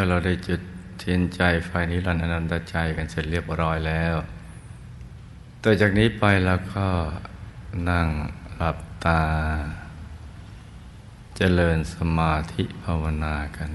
[0.00, 0.60] มื่อเราได้จุด
[0.98, 4.16] เทียนใจไฟนิรันดร์อนันตใจกันเสร็จเรียบร้อยแล้ว
[5.62, 6.86] ต่อจากนี้ไปเราก็
[7.88, 8.08] นั่ง
[8.56, 9.22] หลับตา
[11.36, 13.70] เจริญสมาธิภาวนากัน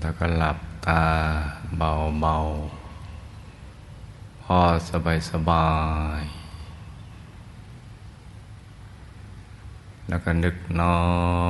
[0.00, 1.02] แล้วก็หลับตา
[1.78, 4.58] เบาๆ พอ
[4.90, 5.68] สบายสบา
[6.20, 6.22] ย
[10.08, 11.02] แล้วก็นึกน้อ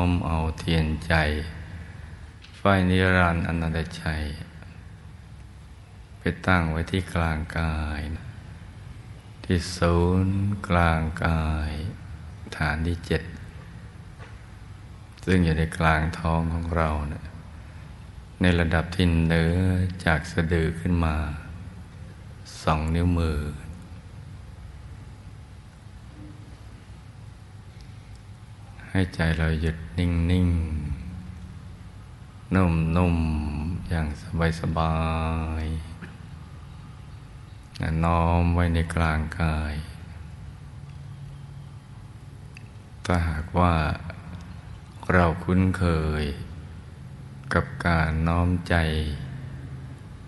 [0.06, 1.14] มเอาเทียนใจ
[2.56, 4.22] ไฟนิรันดร์อนันตชัย
[6.18, 8.26] ไปตั้งไว้ที่กลางกายนะ
[9.44, 10.38] ที่ศูนย์
[10.68, 11.72] กลางกาย
[12.56, 13.22] ฐานที่เจ็ด
[15.24, 17.24] ซึ่งอยู่ในกลางท้องของเรานะ
[18.40, 19.56] ในระดับที่เหนือ
[20.04, 21.16] จากสะดือขึ้นมา
[22.62, 23.38] สองนิ้วมือ
[28.96, 30.48] ให้ใจเราหยุดนิ่งนิ่ง
[32.54, 33.16] นุ่มนุ่ม
[33.88, 34.96] อย่างสบายสบา
[35.62, 35.64] ย
[38.04, 39.74] น้อมไว้ในกลางกาย
[43.04, 43.74] ถ้าหากว่า
[45.12, 45.84] เราคุ้นเค
[46.22, 46.24] ย
[47.54, 48.74] กับการน้อมใจ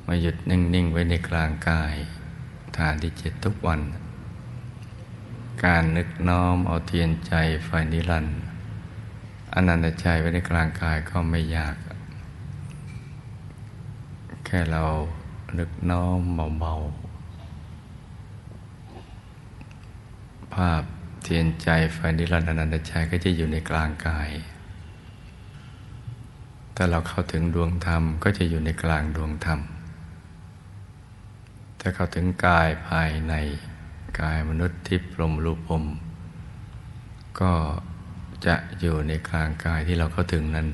[0.06, 1.94] มาหยุดนิ่ง ๆ ไว้ในกลางกาย
[2.76, 3.80] ฐานที่เจ็ดทุกวัน
[5.64, 7.32] การนึกน้อมเอาเทียนใจ
[7.64, 8.55] ไฟนิรันดร์
[9.56, 11.76] อนันตใจไว้ในกลางกายก็ไม่ยาก
[14.44, 14.84] แค่เรา
[15.58, 16.20] นึกน้อม
[16.58, 17.06] เบาๆ
[20.54, 20.82] ภาพ
[21.22, 24.30] เทียนใจไฟนิรันดร์อนันตใจก็จะอยู่ในกลางกาย
[26.76, 29.60] ถ้าเราเข้าถึงดวงธรรมก็จะอยู่ในกลางดวงธรรม
[31.80, 33.34] ถ้าเข้าถึงกายภายใน
[34.20, 35.84] กายมนุษย์ทิพย์ลมรูปม
[37.40, 37.52] ก็
[38.46, 40.66] จะอยู่ในกลางกายที่เราเข้าถึงนั้น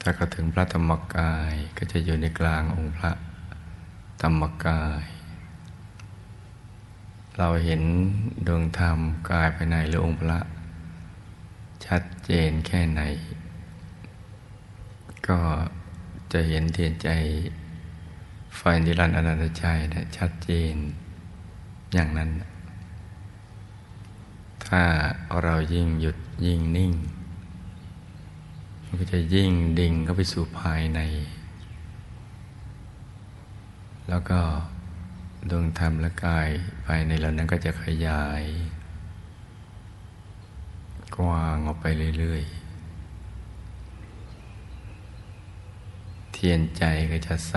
[0.00, 3.10] ถ้าเข้าถึงพระธรรมกายก็จะอยู่ในกลางองค์พระ
[4.22, 5.04] ธรรมกาย
[7.38, 7.82] เราเห็น
[8.46, 8.98] ดวงธรรม
[9.30, 10.38] กายภายในหรือองค์พระ
[11.84, 13.02] ชัดเจนแค่ไหน
[15.28, 15.38] ก็
[16.32, 17.08] จะเห็นเทียนใจ
[18.56, 20.74] ไฟนิรันดร์อนันตใจนะชัดเจน
[21.94, 22.30] อย่างนั้น
[24.74, 24.84] ถ้า
[25.42, 26.16] เรายิ่งหยุด
[26.46, 26.92] ยิ่งนิ่ง
[28.84, 31.00] มันก็จะยิ่งดิ่งเข้าไปสู่ภายใน
[34.08, 34.40] แล้วก็
[35.50, 36.48] ดวงธรรมและกาย
[36.86, 38.42] ภายในเรานั้นก็จะขยาย
[41.16, 41.86] กว้างออกไป
[42.18, 42.50] เรื่อยๆ
[46.32, 47.54] เทียนใจก็จะใส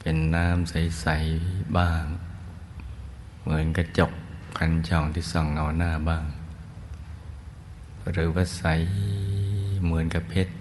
[0.00, 1.06] เป็นน้ำใส
[1.40, 2.04] ๆ บ้าง
[3.40, 4.12] เหมือนกระจก
[4.58, 6.24] คันช่องที่ส่องเงาหน้าบ้าง
[8.12, 8.64] หรือว่าใส
[9.84, 10.54] เหมือนกับเพชร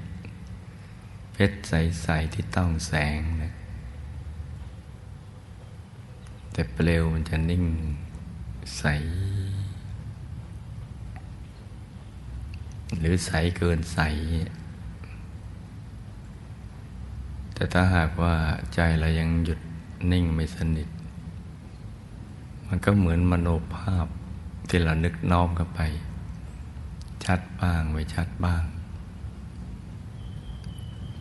[1.33, 3.53] เพชรใส ๆ ที่ต้องแสงนะ
[6.51, 7.65] แต่เปลวมันจะนิ่ง
[8.77, 8.83] ใส
[12.99, 13.99] หรือใสเกินใส
[17.57, 18.35] แต่ถ้าหากว่า
[18.73, 19.59] ใจเรายังหยุด
[20.11, 20.89] นิ่งไม่สนิท
[22.67, 24.07] มันก็เหมือนมโนภาพ
[24.69, 25.81] ที่เรานึกน้อมเข้าไป
[27.25, 28.63] ชัดบ้างไม่ชัดบ้าง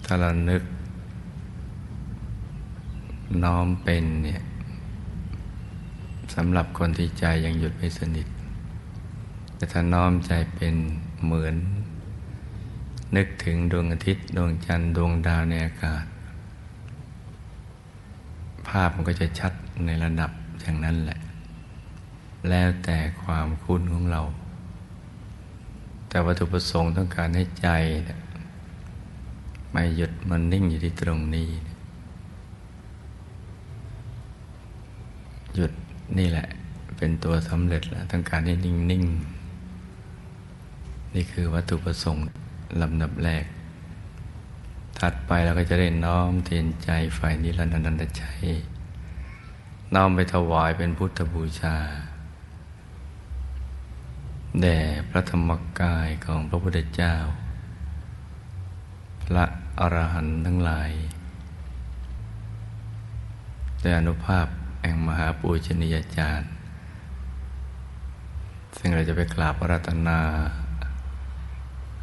[0.05, 0.62] ถ้าเรานึก
[3.44, 4.43] น้อมเป็นเนี่ย
[6.35, 8.27] สำหรับคนที่ใจยังหยุดไม่สนิท
[9.56, 10.75] แต่ถ้าน้อมใจเป็น
[11.25, 11.55] เหมือน
[13.17, 16.05] นึกถึงดวงอาทิตย์ ดวงจันทร์ดวงดาวในอากาศ
[18.69, 19.53] ภาพมันก็จะชัด
[19.87, 20.31] ในระดับ
[20.61, 21.19] อย่างนั้นแหละ
[22.49, 24.21] แล้วแต่ความคุ้นของเรา
[26.09, 27.69] แต่วัตถุประสงค์ต้องการให้ใจ
[29.71, 31.49] ไม่หยุดมันนิ่งอยู่ที่ตรงนี้
[35.55, 35.73] หยุด
[36.19, 36.47] นี่แหละ
[36.97, 42.23] เป็นตัวสำเร็จแล้วต้องการให้นิ่งๆนี่คือวัตถุประสงค์
[42.81, 43.45] ลำดับแรก
[45.00, 48.44] ถัดไปเราก็จะได้น้อมเทียนใจไฟนิรันดรนันตชัย
[49.94, 51.76] น้อมไปถวายเป็นพุทธบูชา
[54.60, 54.78] แด่
[55.10, 55.50] พระธรรม
[55.81, 57.14] กายของพระพุทธเจ้า
[59.25, 59.44] พระ
[59.81, 60.90] อรหันต์ทั้งหลาย
[63.81, 64.46] แต่อนุภาพ
[64.82, 66.50] แห่งมหาปูชนียาจารย์
[68.76, 70.20] ซึ่งเราจะไปกราบระรัตนา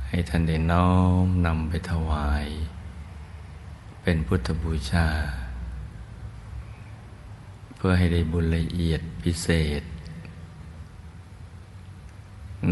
[0.08, 0.92] ให้ท่านได้น้อ
[1.26, 2.46] มนำไปถวาย
[4.06, 5.08] เป็นพุทธบูชา
[7.76, 9.48] เพื่อให้ได้บุญละเอียดพิเศ
[9.82, 9.84] ษ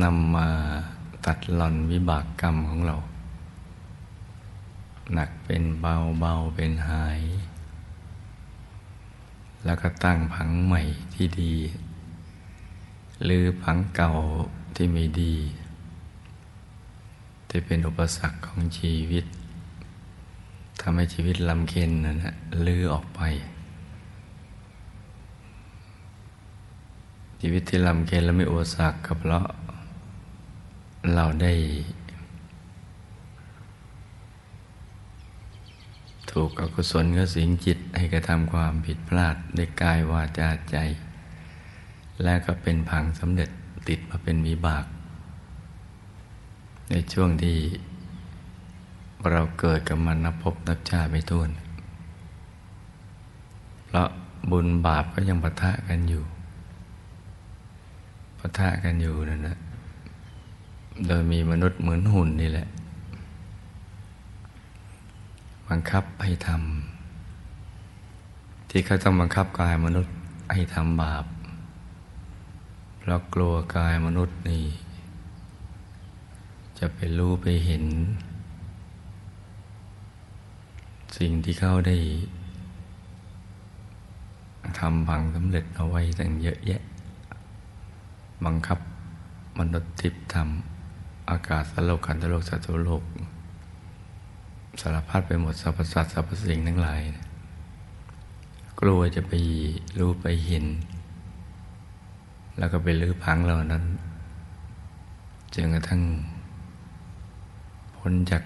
[0.02, 0.50] นำมา
[1.26, 2.96] ตัดหล่อนวิบากกรรมของเรา
[5.14, 7.22] หนักเป็นเบาเบาเป็นหาย
[9.66, 10.82] แล้วก็ตั้งผังใหม่
[11.14, 11.56] ที่ดี
[13.24, 14.12] หรือผังเก่า
[14.76, 15.36] ที่ไม่ดี
[17.50, 19.26] ที่เป็นอุปสรรคของชีวิต
[20.82, 22.36] ทำให้ชีวิตลำเค็นนั่นะ
[22.66, 23.22] ลือออกไป
[27.42, 29.48] ชีวิตที่ลำเค็นและไม่อุปสรรคก็เพราะ
[31.14, 31.54] เราได้
[36.32, 40.78] ถูกอกุศลก็สิงจิตให้กระทำความผิดพลาดด้วยกายวาจาใจ
[42.24, 43.50] และก็เป็นผังสำเร็จ
[43.88, 44.86] ติดมาเป็นมีบาก
[46.90, 47.58] ในช่วงที่
[49.30, 51.50] เราเกิดกับมันนับพบนับชาไม่ท้วน
[53.86, 54.08] เพราะ
[54.52, 56.24] บุญบาปก็ยังปะทะกันอยู่
[58.40, 59.58] ปะทะกันอยู่นั่นนะ
[61.08, 62.68] โดยมีมนุษย์เหมือนหุ่นนี่แหละ
[65.68, 70.14] บังคับให้ทำที่เขาต้องบังคับกายมนุษย์
[70.54, 71.26] ให้ทำบาป
[73.00, 74.64] เพราะกลัวกายมนุษย์นี่
[76.80, 77.84] จะไปรู้ไปเห็น
[81.18, 81.98] สิ่งที่เขาได้
[84.80, 86.82] ทำพังสำเร็จเอาไว้ตั้งเยอะแยะ
[88.46, 88.80] บังคับ
[89.60, 93.04] มนุษย์ทิพย์ทำอากาศสโลกขันธโลกสัตว์โลก
[94.82, 97.02] สารพัดไปหมดสรรพสัตว์สรรพสิ่งทั้งหลาย
[98.80, 99.34] กลัวจะไป
[100.00, 100.66] รู้ไปเห็น
[102.58, 103.84] แล้วก็ไปลื้อพังเหล่านั้น
[105.54, 106.02] จนกระทั่ง
[107.98, 108.44] พ้นจาก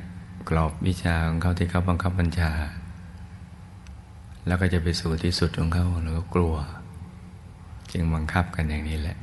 [0.49, 2.51] กรอบวิชาของเขาที่เขาบังคับบัญชา
[4.47, 6.55] แล้วก็จะไปสู่ที่สุดของเขาแล้วก็กลัว
[7.91, 9.17] จึงบังคับกันอย่างนี้แหละ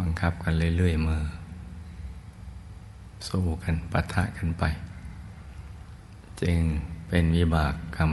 [0.00, 1.16] บังคับกันเรื่อยๆมา
[3.28, 4.64] สู้กันปะทะกันไป
[6.40, 6.58] จึง
[7.08, 8.12] เป็นวิบากกรรม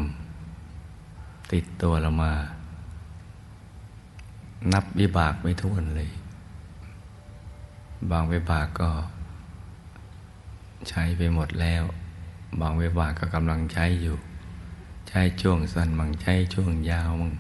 [1.52, 2.34] ติดตัวเรามา
[4.74, 6.10] นับวิบากไม่ท้วนเลย
[8.12, 8.90] บางวิบากก็
[10.90, 11.84] ใช้ไปหมดแล้ว
[12.62, 14.18] บางวิบากก็กำลังใช้อยู่
[15.10, 17.34] ใช้ช่วงสั้นบางใช้ช่วงยาวมั่ง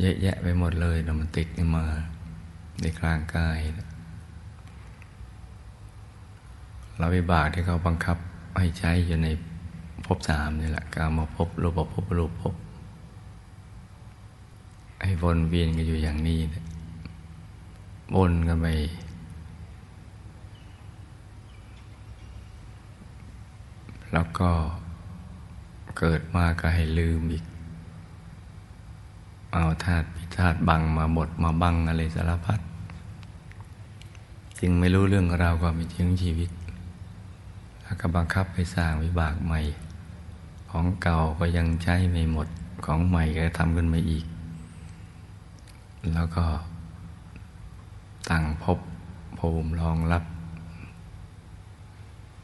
[0.00, 1.84] เยอะแยะไปหมดเลยนะมันติดมา
[2.80, 3.58] ในกลางกาย
[6.96, 8.16] เราวิบากที่เขาบังคับ
[8.58, 9.28] ให้ใช้อยู่ใน
[10.04, 12.54] ภพสามนี่แหละการมาพบรูปภพรูปภพ
[15.02, 16.64] ให้วนเวียนกันอยู่อย่างนี้นะ
[18.16, 18.66] วนกันไป
[24.12, 24.50] แล้วก็
[25.98, 27.44] เกิดมาก็ให้ลืมอีก
[29.52, 32.60] เอาธาตุพิธาตุบังมาบดมาบังอะไรสารพัด
[34.58, 36.50] จึงไม่รู้เรื่องราวความเป็นจริงชีวิต
[37.82, 39.60] แล้วก็บังคับให้สร้างวิบากใหม่
[40.70, 42.48] ของเก่าก็ยังใช้ไม่หมด
[42.84, 44.24] ของใหม่ก็ทำขึ้นมาอีก
[46.12, 46.44] แล้วก็
[48.30, 48.78] ตั้งพบ
[49.38, 50.24] ภูมิรองรับ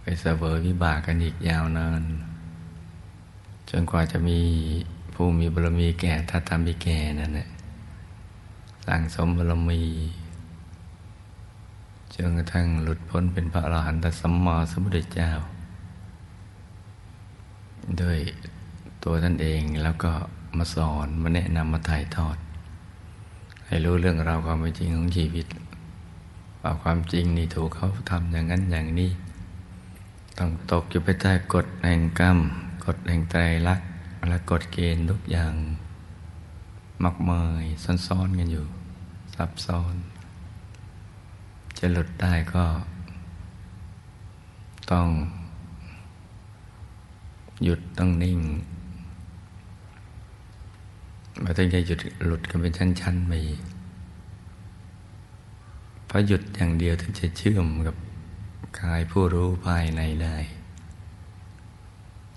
[0.07, 2.03] ไปเสวยวิบากกันอีกยาวนาน
[3.71, 4.39] จนกว่าจะมี
[5.15, 7.49] ผู้มีบารมีแก่ถ้าทำมีแก่นั่นแหละ
[8.87, 9.83] สั่งสมบารมี
[12.15, 15.31] จนกระทั่งหลุดพ้นเป็นพระอรหันตสัมมาสัมพุทธเจ้า
[18.01, 18.19] ด้วย
[19.05, 20.13] ตัวท่านเองแล้วก็
[20.57, 22.37] มาสอนมาแนะนำมาถ่ายทอด
[23.67, 25.47] ให้รู้เรื่องราวความเป็นจริงของชีวิต
[26.63, 29.11] ว่าความจริงนี่ถูกเขาทำอย่างนั้นอย่างนี้
[30.39, 32.39] ต้องตกอยู่ไปใต้กฎแห่งกรรม
[32.85, 33.89] กฎแห่งไตรลักษณ์
[34.29, 35.55] และกฎเกณฑ์ทุกอย่าง
[37.05, 37.63] มากมาย
[38.07, 38.67] ซ้อนๆกันอยู่
[39.35, 39.95] ซับซ้อน
[41.79, 42.65] จะหลุดได้ก็
[44.91, 45.09] ต้อง
[47.65, 48.39] หยุดต้องนิ่ง
[51.43, 53.33] มาถึงจะหยุดหลุดกันเป็นชั้นๆไป
[56.07, 57.97] เพราะหยุดอย่างเดียวถึงจะเชื่อมกับ
[58.81, 60.37] กายผู้รู้ภายในได้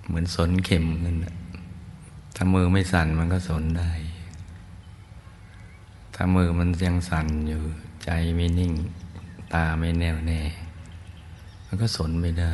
[0.06, 1.18] เหมือนสนเข็มเงิน
[2.36, 3.92] ถ้ามือไม่สั่นมันก็สนได้
[6.16, 7.62] ถ้ามือมันยังสั่นอยู่
[8.06, 8.74] ใจไม่นิ่ง
[9.54, 10.42] ตาไม่แน่วแน่
[11.66, 12.54] มันก็สนไม่ได้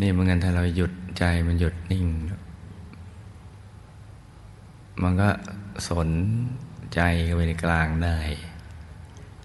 [0.00, 2.06] นี่เหมือนกันถ้าเราหยุดใจมันหยุดนิ่ง
[5.02, 5.28] มันก็
[5.88, 6.08] สน
[6.94, 8.18] ใจเข้าไปในกลางได้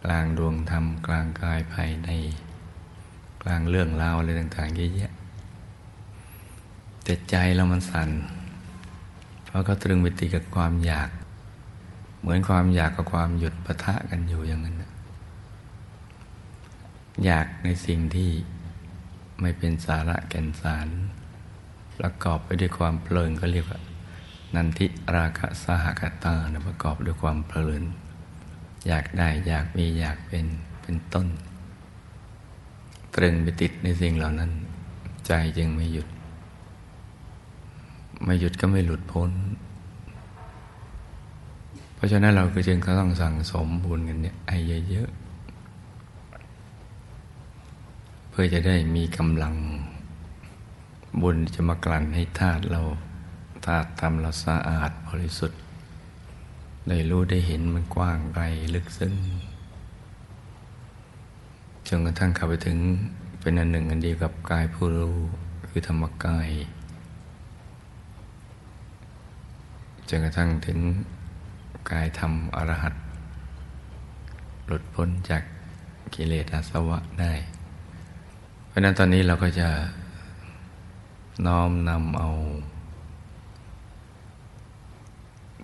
[0.10, 2.10] ลางดวงธรรมกลางกายภายใน
[3.44, 5.12] กลางเรื่องราวอะไรต่างๆเยอะแยะ
[7.04, 8.10] แต่ใจเรามันสั่น
[9.46, 11.10] เพราะเขาตรึงไปติดกับความอยาก
[12.20, 14.76] เหมือนความอยากกับความหยุดปะทะกันอยู่อย่างนั้น
[17.26, 18.32] อยากในสิ่งที่
[19.42, 20.88] ไม่เป็นสาระแก่นสาร
[22.00, 23.80] ประกอบไปด้วยความเพลินก็เรียกว่า
[24.56, 27.84] นันทิราคะสหกตานะประกอบด้วยความเพลิน
[28.88, 30.46] อยากได้อยากมีอยากเป็น
[30.82, 31.28] เป็นต้น
[33.16, 34.52] ตรึงไปติดในสิ่งเหล่านั้น
[35.28, 36.08] ใจจึงไม่หยุด
[38.24, 39.32] ไม่หยุดก็ไม่หลุดพ้น
[41.96, 44.58] เพราะฉะนั้นเราก็จึงต้องสั่งสมบุญกันเนี่ยให้
[44.90, 45.28] เยอะๆ
[48.30, 49.56] เพื่อจะได้มีกำลัง
[51.22, 52.82] บุญจะมากลั่นให้ธาตุเรา
[53.66, 55.60] ธาตุทำเราสะอาดบริสุทธิ์
[56.90, 58.44] ได้รู้ได้เห็นมันกว้างไกล
[58.76, 59.16] ลึกซึ้ง
[61.88, 62.78] จนกระทั่งเข้าไปถึง
[63.42, 65.18] เป็นอันหนึ่งอันเดียวกับกายผู้รู้
[65.68, 66.50] คือธรรมกาย
[70.10, 70.80] จนกระทั่งถึง
[71.92, 72.94] กายธรรมอรหัต
[74.66, 75.44] หลุดพ้นจาก
[76.14, 77.34] กิเลสอาสวะได้
[78.68, 79.70] เพราะนั้นตอนนี้เราก็จะ
[81.46, 82.30] น้อมนำเอา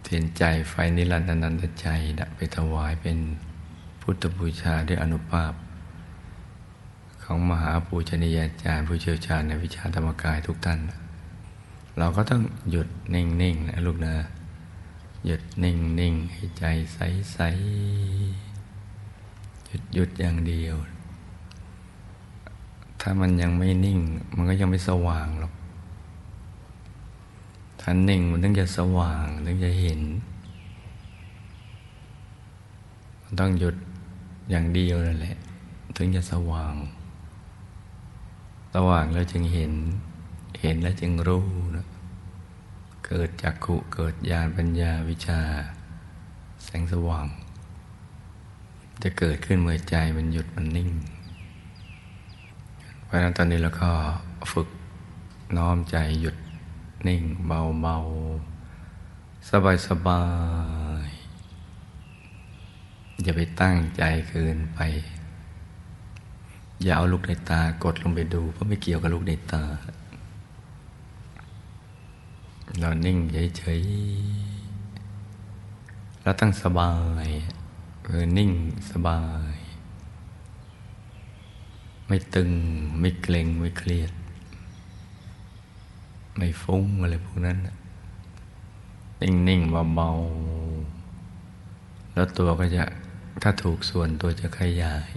[0.04, 1.88] เทียนใจไฟนิรันดรนันตใจ
[2.36, 3.18] ไปถวายเป็น
[4.02, 5.54] พุทธบูชาด้วยอนุภาพ
[7.24, 10.80] ของมหาปูชนียาจารย์ผู้เชี่ยวชาญในวิชาธรรมกายทุกท่าน
[11.98, 12.42] เราก็ต้อง
[12.72, 14.16] หยุดนิ่งๆนะลูกนะ
[15.26, 20.76] หยุดนิ่งๆให้ใจใสๆหยุดหยุดอย่างเดียว
[23.02, 24.00] ถ้ามันยังไม่นิ่ง
[24.36, 25.54] มันก็ยังไม่สว่างหรอก
[27.84, 30.02] ถ้านิ่งมันต้องจะสว่างต้องจะเห็น
[33.24, 33.76] มันต้องหยุด
[34.50, 35.38] อย่างเดียวนั่นแหละ
[35.96, 36.76] ถึงจะสว่าง
[38.74, 39.74] สว่างแล้วจึงเห็น
[40.62, 41.86] เห็นแล้วจึงรู้นะ
[43.06, 45.42] เกิดจากขุเกิดญาณปัญญาวิชา
[46.64, 47.28] แสงสว่าง
[49.04, 50.90] จะเกิดขึ้นเมื่อใจมันหยุดมันนิ่ง
[53.04, 53.90] เพราะนั้นตอนนี้เราก็
[54.52, 54.70] ฝึก
[55.58, 56.36] น้อมใจหยุด
[57.08, 57.96] นิ่งเบาเบา
[59.50, 60.24] สบายสบา
[61.08, 61.10] ย
[63.24, 64.80] อย่าไปตั้งใจเกินไป
[66.84, 69.64] อย่าเอาลูกในตากดลงไปดู เพราะไม่เกี่ยวกับลูกในตา
[72.80, 73.18] เรานิ่ง
[73.58, 76.94] เฉยๆแล้วตั้งสบา
[77.26, 77.28] ย
[78.04, 78.52] เออนิ่ง
[78.92, 79.22] สบา
[79.54, 79.56] ย
[82.08, 82.52] ไม่ตึง
[83.00, 84.12] ไม่เกร็งไม่เครียด
[86.38, 87.58] ไม่ฟุ้งอะไรพวกนั้น
[89.22, 92.84] นิ่งๆเบาๆแล้วตัวก็จะ
[93.42, 95.10] ถ้าถูกส่วนตัวจะขยาย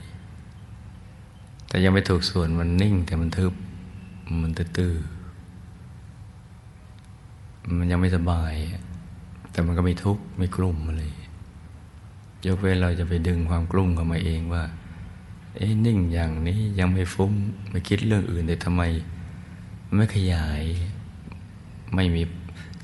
[1.69, 3.55] แต่ยังไม่ถูกส่วนมันนิ่งแต่มันทึบ
[4.43, 4.95] มันตื้อ
[7.79, 8.55] มันยังไม่สบาย
[9.51, 11.05] แต่มันก็ไม่ทุกข์ไม่กลุ่มอะไร
[12.47, 14.65] ยกเว้นเราจะไปดึงความกลุ่มเข้ามาเองว่า
[15.57, 17.33] เอ๊ะนิ่งอย่างนี้ยังไม่ฟุ้ง
[17.71, 18.83] ไม่คิดเรื่องอื่นแต่ทำไม
[19.95, 20.63] ไม่ขยาย
[21.95, 22.23] ไม่มี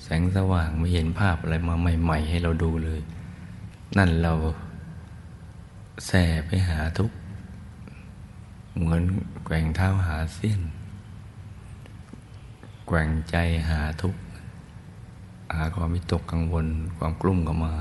[0.04, 3.00] แสงสว่างไม่เห็นภาพอะไรมาใหม่ ๆ ให้เราดูเลย
[3.98, 4.32] นั่นเรา
[6.06, 7.10] แส่ไปหาทุก
[8.78, 9.02] เหมือน
[9.44, 10.60] แกว่งเท้าหาเสี้ยน
[12.86, 13.36] แกว่งใจ
[13.68, 14.14] หาทุก
[15.54, 16.66] หาความมิตกกังวล
[16.98, 17.74] ความกลุ้มก็มา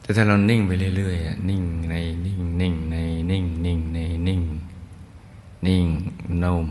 [0.00, 1.94] แต่ถ้าเรานิ่งไปเรื่อยๆนิ่งใน
[2.26, 2.96] นิ่งนิ่งใน
[3.30, 3.98] นิ่งนิ่งใน
[4.28, 4.42] นิ่ง
[5.66, 5.86] นิ่ง
[6.42, 6.66] นุ่ม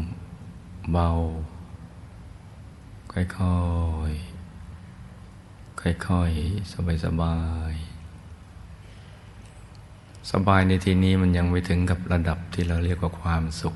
[0.92, 1.08] เบา
[3.14, 3.24] ค่อ
[4.10, 6.72] ยๆ ค่อยๆ
[7.04, 7.38] สบา
[7.72, 7.92] ยๆ
[10.32, 13.76] สบายในที่นี้มันยังไม่ถึงกับระดับที่เราเรียกว่าความสุข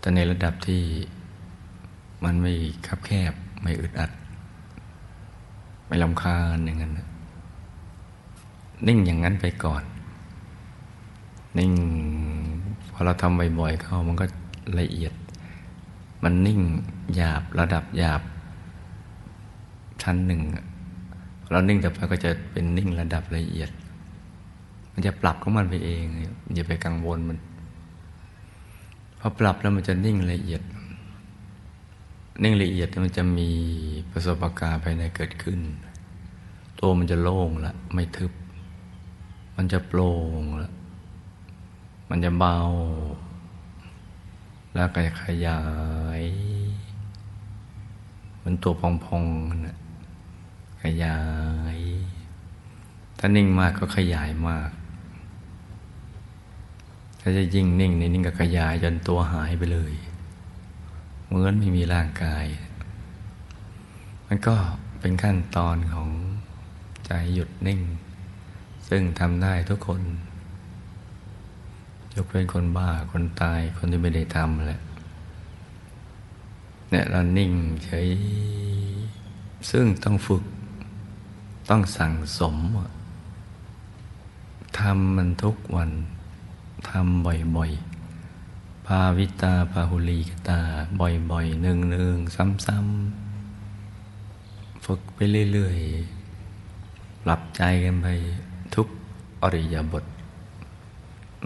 [0.00, 0.82] แต่ในระดับที่
[2.24, 2.52] มันไม่
[2.86, 3.32] คับแคบ
[3.62, 4.10] ไม่อึดอัด
[5.86, 6.92] ไม่ลำคาญอย่างนั้น
[8.86, 9.82] นิ่งอย่างนั้นไปก่อน
[11.58, 11.72] นิ่ง
[12.92, 14.24] พอเราทำบ่อยๆเข้ามันก็
[14.80, 15.12] ละเอียด
[16.22, 16.60] มันนิ่ง
[17.14, 18.22] หยาบระดับหยาบ
[20.02, 20.40] ชั้นหนึ่ง
[21.50, 23.70] เรานิ่งแต่ไปก็จะเป็นนิ่งระดับละเอียด
[24.92, 26.02] มันจะปรับของมันไปเอง
[26.54, 27.38] อย่าไปกังวลมัน
[29.18, 30.62] พอปรับแล้วมันจะนิ่งละเอียด
[32.42, 33.50] นิ่งละเอียดมันจะมี
[34.10, 35.60] ประสบการณ์ภายในเกิดขึ้น
[36.78, 38.32] ตัวมันจะโล่งละไม่ทึบ
[39.56, 40.70] มันจะโปร่งละ
[42.10, 42.56] มันจะเบา
[44.74, 45.60] แล้วก็ขยา
[46.20, 46.22] ย
[48.42, 48.82] มันตัวพ
[49.16, 49.76] องๆนะ
[50.82, 51.18] ขยา
[51.74, 51.78] ย
[53.18, 54.70] ถ้านิ่งมากก็ขยายมาก
[57.20, 59.94] ถ้าจะยิ่งนิ่งในนิ่งก็ขยายจนตัวหายไปเลย
[61.26, 62.46] เหมือนไม่มีร่างกาย
[64.26, 64.54] มันก็
[65.00, 66.08] เป็นขั้นตอนของ
[67.06, 67.80] ใจหยุดนิ่ง
[68.88, 70.02] ซึ่งทำได้ทุกคน
[72.22, 74.80] กเป็นคนบ้าคนตายคนที่ไม่ได้ทำแหละ
[76.90, 77.52] เนี่ยเรานิ่ง
[77.84, 78.08] เฉย
[79.70, 80.44] ซึ่งต้องฝึก
[81.68, 82.56] ต้องสั่งสม
[84.78, 85.90] ทำมันทุกวัน
[86.88, 87.24] ทำ
[87.56, 90.60] บ่อยๆภาวิตาภาหุลีกตา
[91.30, 92.34] บ่อยๆหนึ่งๆ
[92.66, 95.18] ซ้ำๆ ฝึกไป
[95.52, 98.06] เรื่อยๆ ปรับใจกันไป
[98.74, 98.88] ทุก
[99.42, 100.04] อริยบท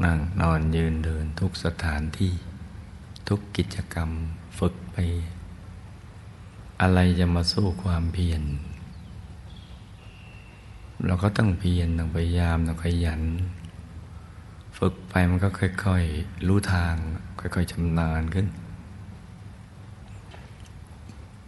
[0.02, 2.32] นั่งนอนยืนเดินทุกสถานที่
[3.28, 4.10] ทุกกิจกรรม
[4.58, 4.96] ฝึกไป
[6.80, 8.42] อะไรจะมาสู้ความเพียร
[11.06, 13.22] เราก็ต้องเพียรต้องพยายามต้องขยัน
[14.78, 15.48] ฝึกไปมันก็
[15.84, 16.94] ค่อยๆรู้ทาง
[17.40, 18.46] ค่อยๆชำนาญขึ้น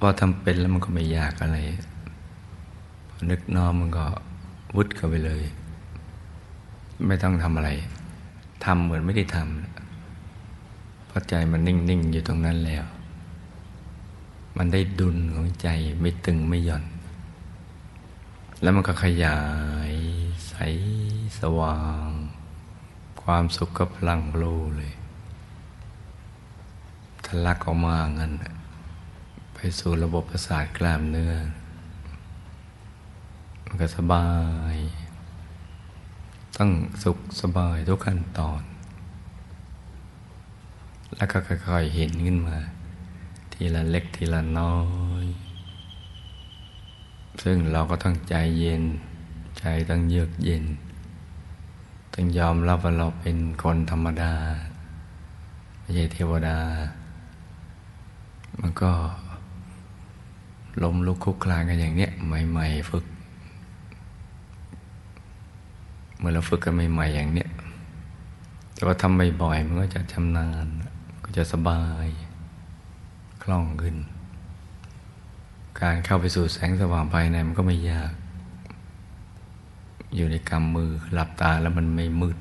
[0.01, 1.59] พอทำเป็นแล้วมันก็ไม่ยากอะไร
[3.09, 4.07] พอนึกน้อมมันก็
[4.75, 5.45] วุดเข้าไปเลย
[7.07, 7.71] ไม่ต้องทำอะไร
[8.65, 12.85] ทำเหมือนไม่ได้ทำเพราะใจมันนิ่ง ๆ อยู่ตรงนั้นแล้ว
[14.57, 15.69] มันได้ดุลของใจ
[16.01, 16.85] ไม่ตึงไม่หย่อน
[18.63, 19.41] แล้วมันก็ขยา
[19.91, 19.93] ย
[20.49, 20.55] ใส
[21.41, 22.09] สว่าง
[23.23, 24.45] ความสุขกับพลังโล
[24.77, 24.93] เลย
[27.25, 28.33] ทะลักออกมางั้น
[29.55, 31.35] ไปสู่ระบบประสาทกล้ามเนื้อ
[33.67, 34.29] มันก็สบา
[34.75, 34.77] ย
[36.57, 36.71] ต้อง
[37.03, 38.63] สุขสบายทุกขั้นตอน
[41.17, 42.59] แล้วก็ค่อยๆเห็นขึ้นมา
[43.53, 44.77] ทีละเล็กทีละน้อ
[45.23, 45.25] ย
[47.43, 48.83] ซึ่งเราก็ต้องใจเย็น
[49.59, 50.65] ใจต้องเยือกเย็น
[52.15, 54.35] ต้องยอมรับว่าเราเป็นคนธรรมดา
[55.81, 56.59] ไม่ใช่เทวดา
[58.61, 58.93] มันก็
[60.83, 63.05] ล้มลุกคุกคลานกันอย่างเนี้ยใหม่ ๆ ฝึก
[66.16, 67.51] เมื่อเราฝึกกันใหม่ๆอย่างเนี้ย
[68.75, 70.67] แต่ว่าทำบ่อยๆมันก็จะชำนาญ
[71.25, 72.07] ก็จะสบาย
[73.43, 73.97] คล่องขึ้น
[75.81, 78.13] การเข้าไปสู่แสงสว่างภายในมันก็ไม่ยาก
[80.15, 82.39] อยู่ในกำมือหลับตาแล้วมันไม่มืด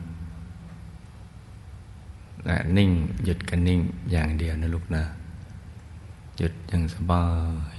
[2.77, 2.91] นิ่ง
[3.23, 3.79] หยุดกันนิ่ง
[4.11, 5.03] อย่างเดียวนะลูกนะ
[6.37, 7.27] หยุดอย่างสบา
[7.75, 7.77] ย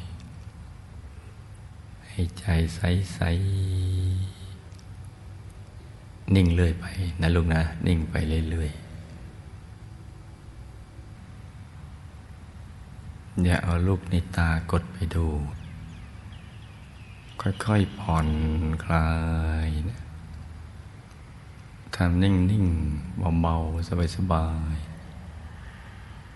[2.09, 2.81] ให้ใจใส
[3.15, 3.21] ใส
[6.35, 6.87] นิ่งเรื่อยไป
[7.21, 8.15] นะลูกนะ นิ่งไป
[8.51, 8.87] เรื่อยๆ
[13.45, 15.27] อย่าเอาลูกในตากดไปดู
[17.41, 18.29] ค่อยๆผ่อน
[18.85, 19.09] คลา
[19.67, 20.01] ยนะ
[21.97, 24.77] ทำนิ่งๆเบาๆ สบาย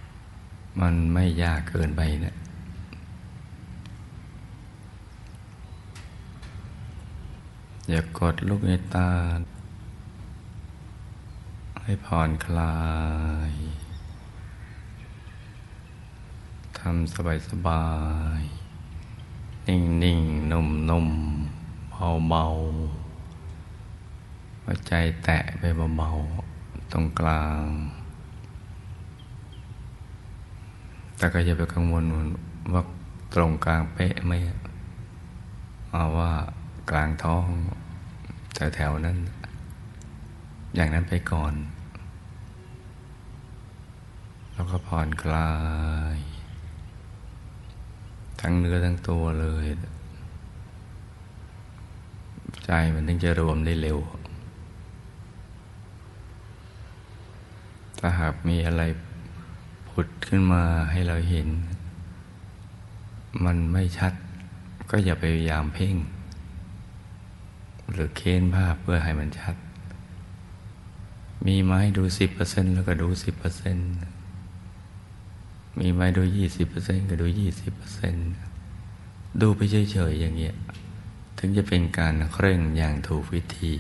[0.00, 2.35] ๆ มันไม่ยากเกินไปนะ
[7.88, 9.09] อย่ากดลูกในตา
[11.90, 12.76] ให้ผ่อนคลา
[13.50, 13.53] ย
[16.79, 17.14] ทำ
[17.48, 17.87] สบา
[18.40, 20.20] ยๆนิ่งนิ่ง
[20.53, 21.09] นุ่มนุ่ม
[21.92, 22.44] เบาเบา
[24.64, 24.92] หัวใจ
[25.24, 25.62] แตะไป
[25.96, 27.64] เบาๆตรงกลาง
[31.16, 32.05] แต่ก็อย่าไปกังวล
[32.72, 32.83] ว่า
[33.35, 34.33] ตรงกลางเป๊ะไหม
[35.92, 36.33] เอาว่า
[36.90, 37.46] กลางท้อง
[38.55, 39.18] แถวๆนั้น
[40.74, 41.55] อย่างนั้นไปก่อน
[44.61, 45.51] แล้วก็ผ่อนคลา
[46.16, 46.18] ย
[48.40, 49.66] ทั้งเนื้อทั้งตัวเลย
[52.64, 53.99] ใจมันถึงจะรวมได้เร็ว
[57.99, 58.83] ถ้าหากมีอะไร
[59.88, 61.49] ผุดขึ้นมาให้เราเห็น
[63.44, 64.12] มันไม่ชัด
[64.90, 65.96] ก็อย่าไปพยายามเพ่ง
[67.92, 69.55] หรือเค้นภาพเพื่อให้มันชัด
[71.46, 73.90] มีไม้ดูสิบเปอร์เซ็นต์แล้วก็ดูสิบเปอร์เซ็นต์
[75.80, 78.30] มีไหมดูยี่สิบเปอร์เซ็นต์ก็ดูยี่สิบเปอร์เซ็นต์
[79.40, 80.54] ดูไปเฉยๆอย่างเงี้ย
[81.38, 83.72] ถึงจะเป็นการเคร่งอย่างถูกวิธี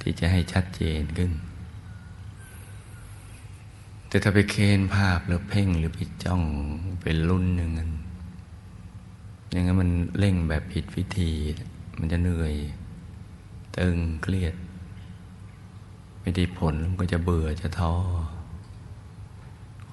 [0.00, 1.32] ที่จะให้ชัดเจนขึ้น
[4.08, 6.42] แต่ถ้าไปเค้นภาพหรือเพ่งหรือไปจ้อง
[7.02, 7.92] เป็นรุ่นหนึ่งนั้น
[9.50, 11.30] อย่างนั้นมันเร่งแบบผิดวิธี
[11.98, 12.54] มันจะเหนื่อย
[13.78, 14.54] ตึงเครียด
[16.20, 17.94] ไม่ได้ผลมันก็จะเบื่อจะท้อ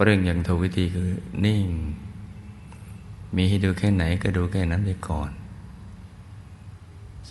[0.04, 1.10] เรื่องอย่างถูกวิธีคือ
[1.46, 1.66] นิ่ง
[3.36, 5.32] มีให้ดูแค่ไหนก็ดูแค่นั้นไปก่อน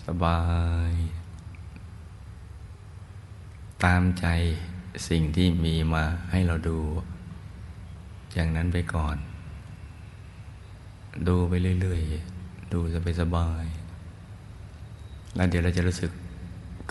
[0.03, 0.41] สบา
[0.89, 0.91] ย
[3.83, 4.25] ตามใจ
[5.07, 6.79] สิ่งที่มีมาให้เราดู
[8.33, 9.17] อย่างนั้นไปก่อน
[11.27, 13.65] ดูไปเรื่อยๆ ดูสบายสบาย
[15.35, 16.11] แล้วเดี๋ยวเราจะรู้สึก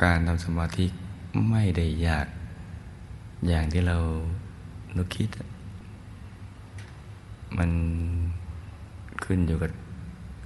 [0.03, 0.87] การทำสมาธิ
[1.49, 2.27] ไม่ได้ยาก
[3.49, 3.99] อย่างที่เรา
[4.97, 5.29] นึกคิด
[7.59, 7.71] มัน
[9.25, 9.71] ขึ้นอยู่กับ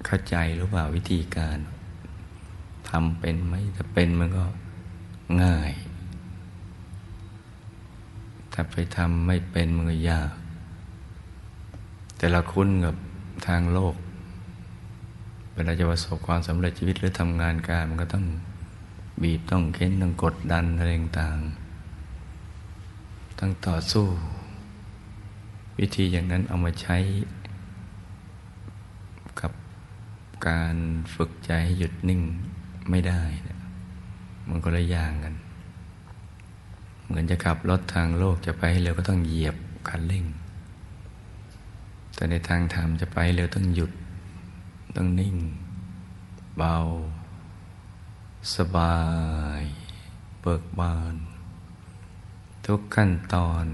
[0.06, 1.58] เข้าใจหรือเปล่าวิธีการ
[2.88, 4.44] ทำเป็นไหมถ้าเป็นมันก็
[5.42, 5.72] ง่าย
[8.52, 10.30] ถ้าไปทำไม่เป็นมันก็ยาก
[12.16, 12.94] แต่เราคุ้นกับ
[13.46, 13.94] ทางโลก
[15.54, 18.24] เวลาจะประสบความสำเร็จชีวิตหรือทำงานการมันก็ต้อง
[19.22, 20.88] บีบต้องเค้นต้องกดดันอะไร
[21.20, 21.38] ต่าง
[23.38, 24.06] ต้องต่อสู้
[25.78, 26.96] วิธีอย่างนั้นเอามาใช้
[29.40, 29.52] กับ
[30.48, 30.76] การ
[31.14, 32.22] ฝึกใจให้หยุดนิ่ง
[32.90, 33.22] ไม่ได้
[34.48, 35.34] มันก็เลยย่างกัน
[37.04, 39.56] เหมือนจะขับรถทางโลกจะไปให้เร็วก็ต้องเหยียบ
[39.88, 40.24] คันเร่ง
[42.14, 43.90] แต่ในทางธรรมจะไปเร็วต้องหยุด
[44.96, 45.36] ต้องนิ่ง
[46.56, 46.76] เบา
[48.54, 48.98] สบา
[49.60, 49.62] ย
[50.42, 51.14] เบิกบาน
[52.66, 53.64] ทุกขั้นตอน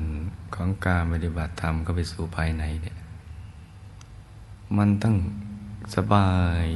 [0.55, 2.99] ของการปฏิบัติธรรมก็ไปสู่ภายในเนี่ย
[4.79, 5.17] มันต้อง
[5.97, 6.33] สบา
[6.65, 6.67] ย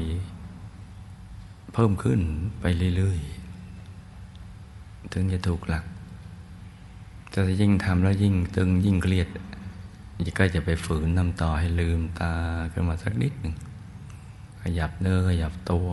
[1.73, 2.21] เพิ่มขึ้น
[2.61, 2.65] ไป
[2.97, 5.85] เรื่อยๆ ถึงจะถูกหลัก
[7.31, 9.29] แต่ยิ่งทำแล้วยิ่งตึงยิ่งเครียด
[10.39, 12.33] ก็จะไปฝืนนำต่อให้ลืมตา
[12.73, 13.55] ขึ้นมาสักนิดหนึ่ง
[14.63, 15.89] ขยับเนื้อขยับตัว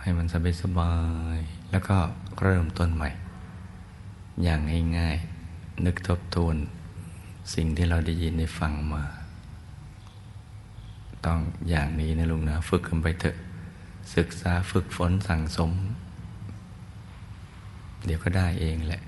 [0.00, 0.94] ให้มันสบายสบา
[1.36, 1.38] ย
[1.70, 1.96] แล้วก็
[2.40, 3.10] เริ่มต้นใหม่
[4.42, 4.60] อย่าง
[4.98, 6.56] ง่ายๆ นึกทบทวน
[7.54, 9.04] สิ่งที่เราได้ยินได้ฟังมา
[11.26, 13.36] ต้องอย่างนี้นะลุงนะ ฝึกกันไปเถอะ
[14.16, 15.72] ศึกษาฝึกฝนสั่งสม
[18.04, 19.02] เดี๋ยวก็ได้เองแหละ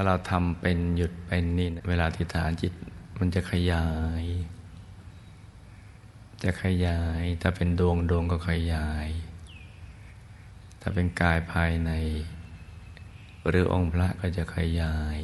[0.00, 2.72] าเราทำเป็นหยุดเป็นนี่เวลาทิฏฐานจิต
[3.18, 3.86] มันจะขยา
[4.22, 4.24] ย
[6.42, 9.08] จะขยาย ถ้าเป็นดวงดวงก็ขยาย
[10.80, 11.92] ถ้าเป็นกายภายใน
[13.48, 15.18] หรือองค์พระก็จะขยาย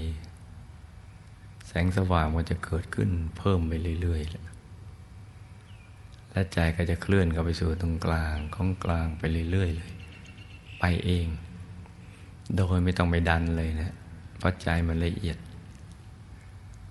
[1.67, 9.93] แสงสว่างมันจะเกิดขึ้นเพิ่มไปเรื่อยๆและใจก็จะเคลื่อนเข้าไปสู่ตรงกลางของกลางไปเรื่อยๆเลย
[10.81, 11.27] ไปเอง
[12.57, 13.95] โดยไม่ต้องไปดันเลยนะ
[14.39, 15.39] เพราะใจมันละเอียด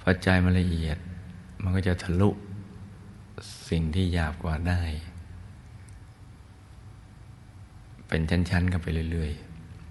[0.01, 0.97] พอใจมันละเอียด
[1.62, 2.29] มันก็จะทะลุ
[3.69, 4.81] สิ่งที่หยาบกว่าได้
[8.08, 9.31] เป็นชั้นๆกันไปเรื่อย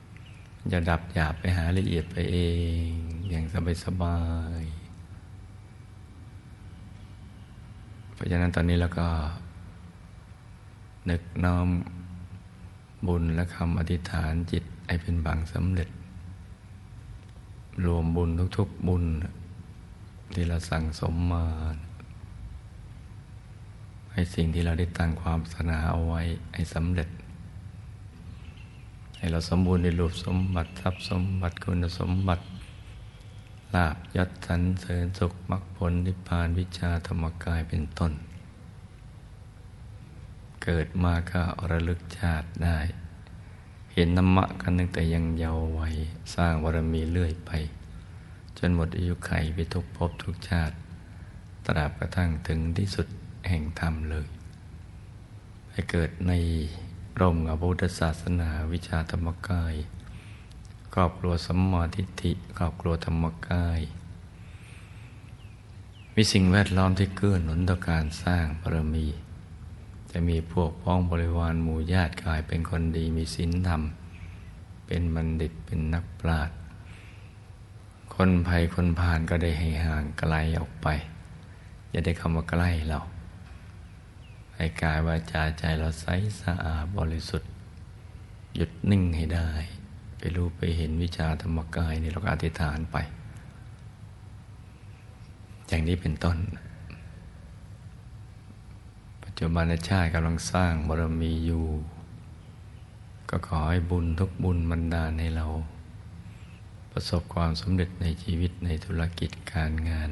[0.07, 2.37] ๆจะดับหยาบไปหาละเอียดไปเอ
[2.87, 2.89] ง
[3.31, 3.45] อย่าง
[3.85, 4.19] สบา
[4.63, 4.85] ยๆ
[8.15, 9.09] เพราะฉะนั้นตอนนี้เราก็
[11.11, 11.69] นึกน้อม
[13.07, 15.89] บุญและคำอธิษฐานจิตให้เป็นบางสำเร็จ
[17.87, 19.05] รวมบุญทุกๆบุญ
[20.35, 21.45] ที่เราสั่งสมมา
[24.13, 26.21] ให้สิ่งที่เราได้ตั้งความสนาเอาไว้
[26.55, 27.09] ให้สำเร็จ
[29.19, 32.45] ให้เราสมบูรณ์ในรูปสมบัติทรัพย์สมบัติคุณสมบัติ
[33.75, 38.13] ลาบยัดสันเสริญสุขมรรคผลนิพพานวิชาธรรมกายเป็นต้น
[40.65, 42.79] เกิดมาก็ระลึกชาติได้
[43.95, 45.95] เห็นธรรมะกันตั้งแต่ยังเยาว์วัย
[46.35, 47.51] สร้างบารมีเรื่อยไป
[48.59, 50.75] จนหมดอายุไขไปทุกภพทุกชาติ
[51.67, 53.07] ตราบกระทั่งถึงที่สุด
[53.49, 54.29] แห่งธรรมเลย
[55.69, 56.33] ไปเกิดใน
[57.21, 59.75] ร่มกับพุทธศาสนาวิชาธรรมกาย
[60.95, 63.81] ครอบครัวสัมมาทิฏฐิครอบครัวธรรมกาย
[66.15, 69.07] มีสิ่งแวดล้อมที่เกื้อหนุนต่อการสร้างบารมี
[70.17, 73.83] จะมีพวกพ้องบริวารหมู่ญาติกลายเป็นคนดีมีศีลธรรม
[74.87, 76.57] เป็นบัณฑิตเป็นนักปราชญ์
[78.15, 80.87] คนภัยคนผ่านก็ได้ให้ห่างไกลออกไป
[81.91, 82.99] อย่าได้เข้ามาใกล้เรา
[84.57, 86.07] ให้กายวาจาใจเราใส
[86.41, 87.51] สะอาดบริสุทธิ์
[88.55, 89.51] หยุดนิ่งให้ได้
[90.19, 92.97] ไปรู้ไปเห็นวิชาธรรมกายในเราก็อธิษฐานไป
[95.69, 96.39] อย่างนี้เป็นต้น
[99.39, 101.65] จุบันชาติกำลังสร้างบารมีอยู่
[103.31, 105.47] ก็ขอให้บุญทุกบุญบรรดาในเรา
[106.93, 110.11] ประสบความสำเร็จในชีวิตในธุรกิจการงาน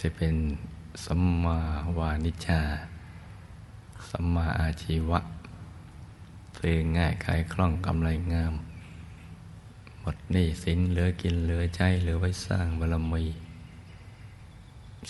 [0.00, 0.34] จะเป็น
[1.04, 1.58] สัมมา
[1.98, 2.62] วานิชา
[4.10, 5.20] สัมมาอาชีวะ
[6.58, 8.54] ซื้อง่ายขายคล่องกำไรงาม
[10.00, 13.24] หมดหนี้สินเหลือกินเหลือใช้เหลือไว้สร้างบารมี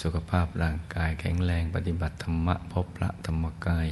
[0.00, 3.88] สุขภาพร่างกายแข็งแรงปฏิบัติธรรมะพบพระธรรมกาย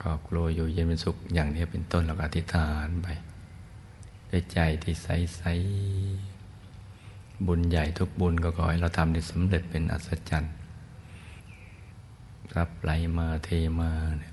[0.00, 3.08] ครอบครัวอยู่เย็นเป็นสุขอย่างนี้เป็นต้นเราก็อธิษฐานไป
[4.30, 10.54] ด้วยใจที่ใสๆบุญใหญ่ทุกบุญก็ขอให้เราทำได้สำเร็จเป็นอัศจรรย์
[12.56, 13.48] รับไหลมาเท
[13.80, 14.32] มาเนี่ย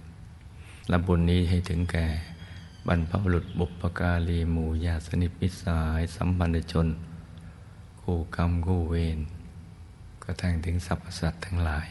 [0.91, 2.07] รับบุญนี้ให้ถึงแก่
[2.87, 6.87] บรรพบุรุษบุปการีหมู่ญาติสนิทมิตรสายสัมพันธชน
[8.01, 9.19] คู่กรรมคู่เวร
[10.23, 11.87] ก็ทั้งถึงสรรพสัตว์ทั้งหลาย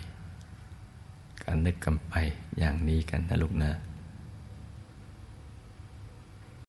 [1.42, 2.14] การนึกกันไป
[2.58, 3.70] อย่างนี้กันนะลูกนะ